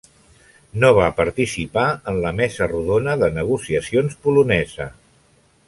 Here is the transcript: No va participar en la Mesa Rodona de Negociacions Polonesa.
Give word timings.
No 0.83 0.87
va 0.99 1.09
participar 1.19 1.83
en 2.13 2.17
la 2.25 2.31
Mesa 2.39 2.69
Rodona 2.73 3.15
de 3.25 3.31
Negociacions 3.37 4.19
Polonesa. 4.25 4.93